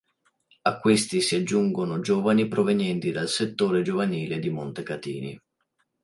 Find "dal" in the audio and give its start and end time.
3.11-3.27